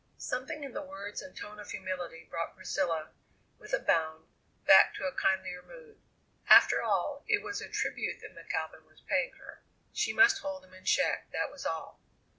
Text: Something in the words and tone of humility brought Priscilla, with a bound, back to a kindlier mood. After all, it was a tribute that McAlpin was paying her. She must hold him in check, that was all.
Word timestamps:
Something 0.17 0.63
in 0.63 0.73
the 0.73 0.81
words 0.81 1.21
and 1.21 1.37
tone 1.37 1.59
of 1.59 1.69
humility 1.69 2.23
brought 2.27 2.55
Priscilla, 2.55 3.11
with 3.59 3.71
a 3.71 3.77
bound, 3.77 4.25
back 4.65 4.95
to 4.95 5.03
a 5.05 5.15
kindlier 5.15 5.61
mood. 5.61 6.01
After 6.47 6.81
all, 6.81 7.23
it 7.27 7.43
was 7.43 7.61
a 7.61 7.69
tribute 7.69 8.19
that 8.21 8.33
McAlpin 8.33 8.83
was 8.87 9.01
paying 9.07 9.33
her. 9.33 9.61
She 9.93 10.11
must 10.11 10.39
hold 10.39 10.65
him 10.65 10.73
in 10.73 10.85
check, 10.85 11.29
that 11.33 11.51
was 11.51 11.67
all. 11.67 11.99